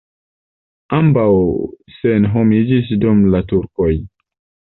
[0.99, 1.25] Ambaŭ
[1.99, 3.93] senhomiĝis dum la turkoj.